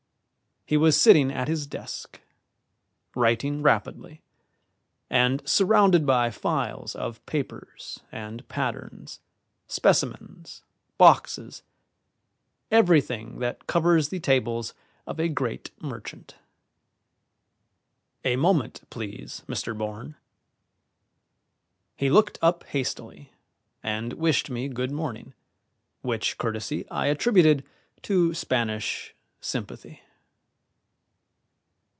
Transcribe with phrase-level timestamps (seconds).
[0.63, 2.21] He was sitting at his desk,
[3.13, 4.21] writing rapidly,
[5.09, 9.19] and surrounded by files of papers and patterns,
[9.67, 10.63] specimens,
[10.97, 11.63] boxes,
[12.71, 14.73] everything that covers the tables
[15.05, 16.35] of a great merchant.
[18.23, 19.77] "A moment, please, Mr.
[19.77, 20.15] Bourne."
[21.97, 23.33] He looked up hastily,
[23.83, 25.33] and wished me good morning,
[26.01, 27.65] which courtesy I attributed
[28.03, 29.99] to Spanish sympathy.